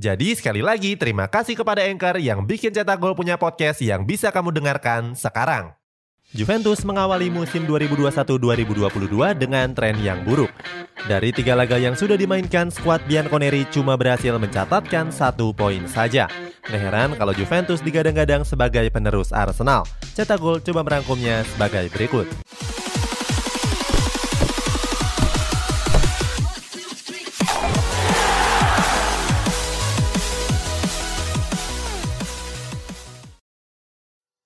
[0.00, 4.32] Jadi sekali lagi terima kasih kepada Anchor yang bikin Cetak Gol punya podcast yang bisa
[4.32, 5.76] kamu dengarkan sekarang.
[6.32, 10.48] Juventus mengawali musim 2021-2022 dengan tren yang buruk.
[11.04, 16.24] Dari tiga laga yang sudah dimainkan, skuad Bianconeri cuma berhasil mencatatkan satu poin saja.
[16.64, 19.84] Gak heran kalau Juventus digadang-gadang sebagai penerus Arsenal.
[20.16, 22.24] Cetak Gol coba merangkumnya sebagai berikut.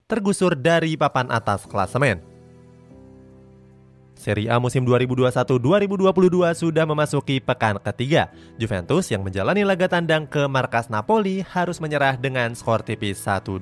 [0.07, 2.23] Tergusur dari papan atas klasemen.
[4.17, 8.33] Serie A musim 2021-2022 sudah memasuki pekan ketiga.
[8.57, 13.61] Juventus yang menjalani laga tandang ke markas Napoli harus menyerah dengan skor tipis 1-2.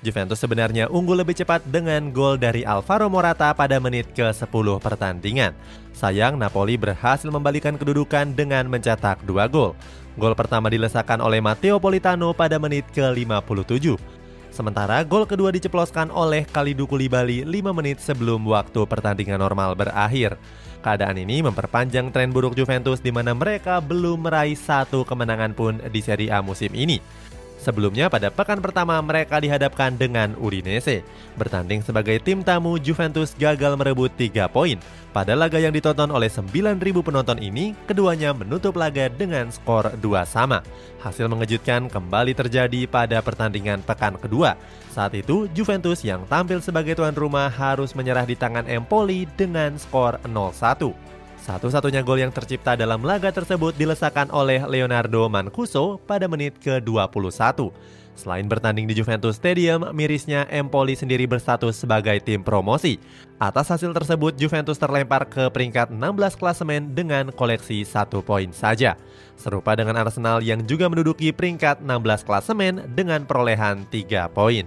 [0.00, 5.52] Juventus sebenarnya unggul lebih cepat dengan gol dari Alvaro Morata pada menit ke-10 pertandingan.
[5.96, 9.74] Sayang Napoli berhasil membalikan kedudukan dengan mencetak dua gol.
[10.14, 14.13] Gol pertama dilesakan oleh Matteo Politano pada menit ke-57.
[14.54, 20.38] Sementara gol kedua diceploskan oleh Kalidou Koulibaly 5 menit sebelum waktu pertandingan normal berakhir.
[20.78, 25.98] Keadaan ini memperpanjang tren buruk Juventus di mana mereka belum meraih satu kemenangan pun di
[25.98, 27.02] Serie A musim ini.
[27.64, 31.00] Sebelumnya pada pekan pertama mereka dihadapkan dengan Udinese.
[31.40, 34.76] Bertanding sebagai tim tamu, Juventus gagal merebut 3 poin.
[35.16, 40.60] Pada laga yang ditonton oleh 9.000 penonton ini, keduanya menutup laga dengan skor 2 sama.
[41.00, 44.60] Hasil mengejutkan kembali terjadi pada pertandingan pekan kedua.
[44.92, 50.20] Saat itu, Juventus yang tampil sebagai tuan rumah harus menyerah di tangan Empoli dengan skor
[50.28, 50.92] 0-1.
[51.40, 57.72] Satu-satunya gol yang tercipta dalam laga tersebut dilesakan oleh Leonardo Mancuso pada menit ke-21.
[58.14, 63.02] Selain bertanding di Juventus Stadium, mirisnya Empoli sendiri berstatus sebagai tim promosi.
[63.42, 68.94] Atas hasil tersebut, Juventus terlempar ke peringkat 16 klasemen dengan koleksi satu poin saja.
[69.34, 74.62] Serupa dengan Arsenal yang juga menduduki peringkat 16 klasemen dengan perolehan 3 poin.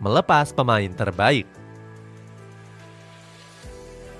[0.00, 1.46] Melepas pemain terbaik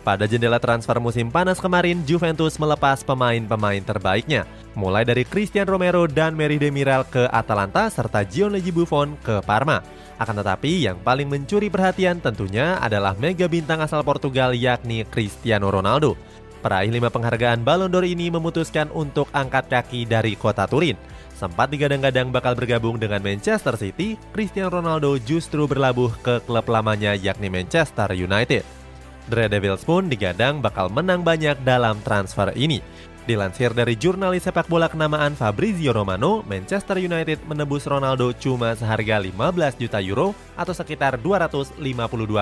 [0.02, 4.42] pada jendela transfer musim panas kemarin, Juventus melepas pemain-pemain terbaiknya,
[4.74, 9.78] mulai dari Christian Romero dan Mary Demiral ke Atalanta serta Gianluigi Buffon ke Parma.
[10.18, 16.18] Akan tetapi yang paling mencuri perhatian tentunya adalah mega bintang asal Portugal yakni Cristiano Ronaldo.
[16.62, 20.94] Peraih lima penghargaan Ballon d'Or ini memutuskan untuk angkat kaki dari kota Turin.
[21.34, 27.50] Sempat digadang-gadang bakal bergabung dengan Manchester City, Cristiano Ronaldo justru berlabuh ke klub lamanya yakni
[27.50, 28.81] Manchester United.
[29.30, 32.82] The Red Devils pun digadang bakal menang banyak dalam transfer ini.
[33.22, 39.78] Dilansir dari jurnalis sepak bola kenamaan Fabrizio Romano, Manchester United menebus Ronaldo cuma seharga 15
[39.78, 41.78] juta euro atau sekitar 252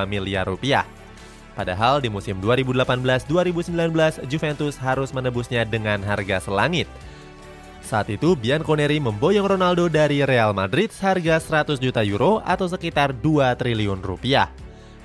[0.08, 0.88] miliar rupiah.
[1.52, 6.88] Padahal di musim 2018-2019 Juventus harus menebusnya dengan harga selangit.
[7.84, 13.52] Saat itu Bianconeri memboyong Ronaldo dari Real Madrid seharga 100 juta euro atau sekitar 2
[13.60, 14.48] triliun rupiah.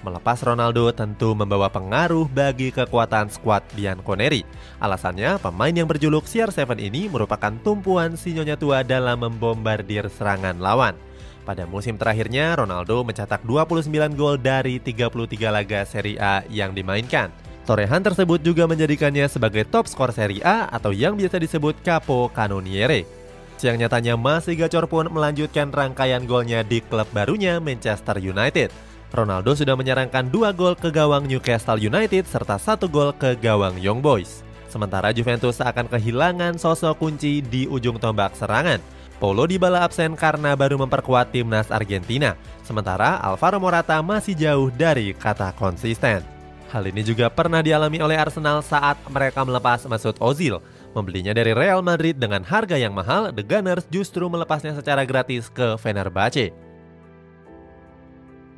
[0.05, 4.45] Melepas Ronaldo tentu membawa pengaruh bagi kekuatan skuad Bianconeri.
[4.77, 10.93] Alasannya, pemain yang berjuluk CR7 ini merupakan tumpuan sinyonya tua dalam membombardir serangan lawan.
[11.41, 15.09] Pada musim terakhirnya, Ronaldo mencetak 29 gol dari 33
[15.49, 17.33] laga Serie A yang dimainkan.
[17.65, 23.09] Torehan tersebut juga menjadikannya sebagai top skor Serie A atau yang biasa disebut Capo Canoniere.
[23.57, 28.69] Siang nyatanya masih gacor pun melanjutkan rangkaian golnya di klub barunya Manchester United.
[29.15, 34.03] Ronaldo sudah menyerangkan dua gol ke gawang Newcastle United serta satu gol ke gawang Young
[34.03, 34.43] Boys.
[34.67, 38.83] Sementara Juventus akan kehilangan sosok kunci di ujung tombak serangan.
[39.15, 42.35] Paulo Dybala absen karena baru memperkuat timnas Argentina,
[42.67, 46.19] sementara Alvaro Morata masih jauh dari kata konsisten.
[46.67, 50.59] Hal ini juga pernah dialami oleh Arsenal saat mereka melepas Mesut Ozil.
[50.91, 55.79] Membelinya dari Real Madrid dengan harga yang mahal, The Gunners justru melepasnya secara gratis ke
[55.79, 56.51] Fenerbahce.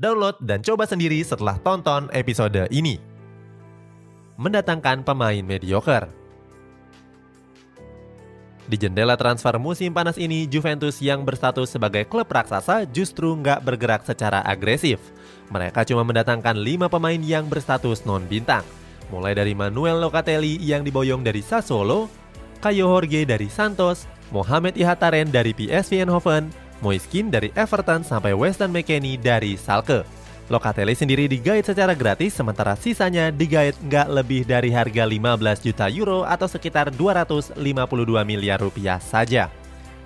[0.00, 2.96] Download dan coba sendiri setelah tonton episode ini.
[4.40, 6.08] Mendatangkan pemain mediocre.
[8.64, 14.08] Di jendela transfer musim panas ini, Juventus yang berstatus sebagai klub raksasa justru nggak bergerak
[14.08, 14.96] secara agresif.
[15.52, 18.64] Mereka cuma mendatangkan lima pemain yang berstatus non-bintang.
[19.12, 22.08] Mulai dari Manuel Locatelli yang diboyong dari Sassuolo,
[22.64, 26.48] Kayo Jorge dari Santos, Mohamed Ihataren dari PSV Eindhoven,
[26.80, 30.04] Moiskin dari Everton sampai Weston McKennie dari Salke.
[30.50, 36.26] Locatelli sendiri digait secara gratis, sementara sisanya digait nggak lebih dari harga 15 juta euro
[36.26, 37.54] atau sekitar 252
[38.26, 39.46] miliar rupiah saja.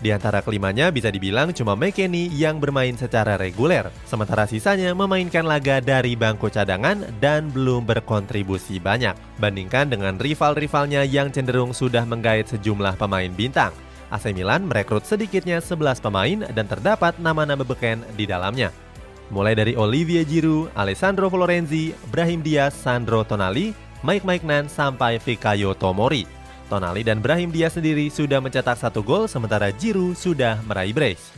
[0.05, 5.81] Di antara kelimanya bisa dibilang cuma McKennie yang bermain secara reguler, sementara sisanya memainkan laga
[5.81, 9.17] dari bangku cadangan dan belum berkontribusi banyak.
[9.41, 13.73] Bandingkan dengan rival-rivalnya yang cenderung sudah menggait sejumlah pemain bintang.
[14.15, 18.71] AC Milan merekrut sedikitnya 11 pemain dan terdapat nama-nama beken di dalamnya
[19.33, 23.73] mulai dari Olivier Giroud, Alessandro Florenzi, Brahim Diaz, Sandro Tonali,
[24.05, 26.29] Mike Maignan sampai Fikayo Tomori.
[26.69, 31.35] Tonali dan Brahim Diaz sendiri sudah mencetak satu gol sementara Giroud sudah meraih brace.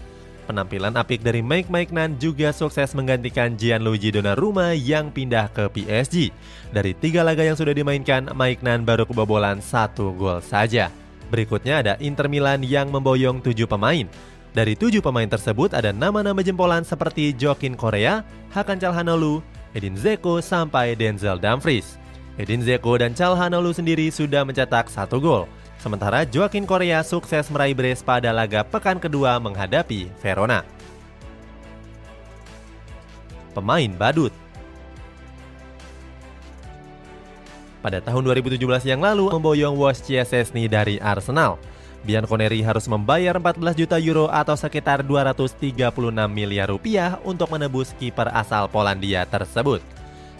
[0.46, 6.30] Penampilan apik dari Mike Maignan juga sukses menggantikan Gianluigi Donnarumma yang pindah ke PSG.
[6.70, 10.86] Dari tiga laga yang sudah dimainkan, Maignan baru kebobolan satu gol saja.
[11.26, 14.06] Berikutnya ada Inter Milan yang memboyong tujuh pemain.
[14.56, 18.24] Dari tujuh pemain tersebut ada nama-nama jempolan seperti Joaquin Korea,
[18.54, 19.44] Hakan Calhanoglu,
[19.76, 22.00] Edin Zeko sampai Denzel Dumfries.
[22.40, 25.44] Edin Zeko dan Calhanoglu sendiri sudah mencetak satu gol.
[25.76, 30.64] Sementara Joaquin Korea sukses meraih brace pada laga pekan kedua menghadapi Verona.
[33.52, 34.32] Pemain badut
[37.86, 41.54] Pada tahun 2017 yang lalu memboyong Wojciech Szczesny dari Arsenal.
[42.02, 45.94] Bianconeri harus membayar 14 juta euro atau sekitar 236
[46.26, 49.78] miliar rupiah untuk menebus kiper asal Polandia tersebut.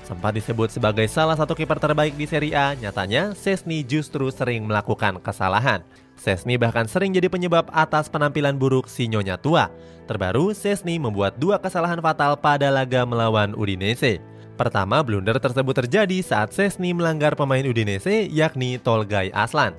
[0.02, 5.22] Sempat disebut sebagai salah satu kiper terbaik di Serie A, nyatanya Sesni justru sering melakukan
[5.22, 5.86] kesalahan.
[6.18, 9.70] Sesni bahkan sering jadi penyebab atas penampilan buruk si Nyonya tua.
[10.10, 14.18] Terbaru, Sesni membuat dua kesalahan fatal pada laga melawan Udinese.
[14.56, 19.76] Pertama, blunder tersebut terjadi saat Sesni melanggar pemain Udinese yakni Tolgai Aslan.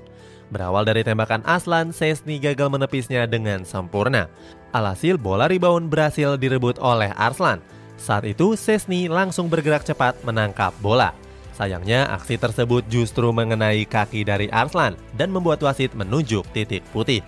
[0.54, 4.30] Berawal dari tembakan Aslan, Sesni gagal menepisnya dengan sempurna.
[4.72, 7.58] Alhasil bola rebound berhasil direbut oleh Arslan.
[7.98, 11.12] Saat itu Sesni langsung bergerak cepat menangkap bola.
[11.58, 17.26] Sayangnya aksi tersebut justru mengenai kaki dari Arslan dan membuat wasit menunjuk titik putih.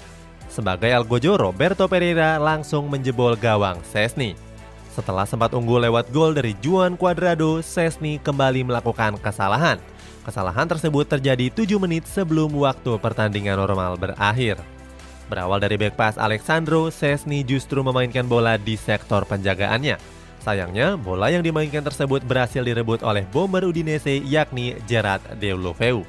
[0.54, 4.49] Sebagai algojo, Roberto Pereira langsung menjebol gawang Sesni.
[5.00, 9.80] Setelah sempat unggul lewat gol dari Juan Cuadrado, Sesni kembali melakukan kesalahan.
[10.28, 14.60] Kesalahan tersebut terjadi 7 menit sebelum waktu pertandingan normal berakhir.
[15.32, 19.96] Berawal dari back pass Alexandro, Sesni justru memainkan bola di sektor penjagaannya.
[20.44, 26.04] Sayangnya, bola yang dimainkan tersebut berhasil direbut oleh bomber Udinese yakni Gerard Deulofeu.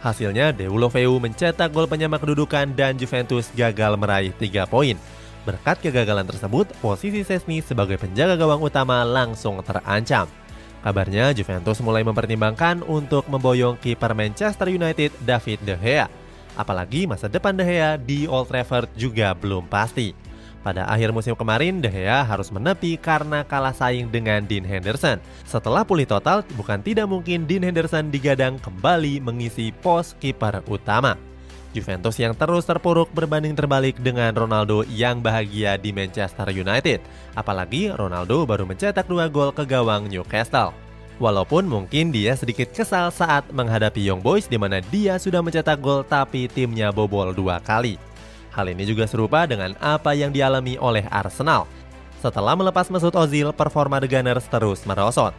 [0.00, 4.96] Hasilnya, Deulofeu mencetak gol penyama kedudukan dan Juventus gagal meraih 3 poin.
[5.48, 10.28] Berkat kegagalan tersebut, posisi Sesni sebagai penjaga gawang utama langsung terancam.
[10.80, 16.08] Kabarnya Juventus mulai mempertimbangkan untuk memboyong kiper Manchester United David De Gea.
[16.56, 20.12] Apalagi masa depan De Gea di Old Trafford juga belum pasti.
[20.60, 25.16] Pada akhir musim kemarin, De Gea harus menepi karena kalah saing dengan Dean Henderson.
[25.48, 31.29] Setelah pulih total, bukan tidak mungkin Dean Henderson digadang kembali mengisi pos kiper utama.
[31.70, 36.98] Juventus yang terus terpuruk berbanding terbalik dengan Ronaldo yang bahagia di Manchester United.
[37.38, 40.74] Apalagi Ronaldo baru mencetak dua gol ke gawang Newcastle.
[41.22, 46.02] Walaupun mungkin dia sedikit kesal saat menghadapi Young Boys di mana dia sudah mencetak gol
[46.02, 48.00] tapi timnya bobol dua kali.
[48.50, 51.70] Hal ini juga serupa dengan apa yang dialami oleh Arsenal.
[52.18, 55.30] Setelah melepas Mesut Ozil, performa The Gunners terus merosot.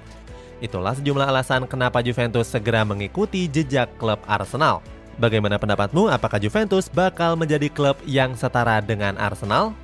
[0.64, 4.80] Itulah sejumlah alasan kenapa Juventus segera mengikuti jejak klub Arsenal.
[5.22, 6.10] Bagaimana pendapatmu?
[6.10, 9.78] Apakah Juventus bakal menjadi klub yang setara dengan Arsenal?